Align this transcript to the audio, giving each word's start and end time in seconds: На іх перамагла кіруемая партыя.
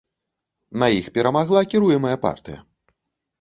На 0.83 0.87
іх 0.99 1.09
перамагла 1.17 1.61
кіруемая 1.75 2.15
партыя. 2.25 2.59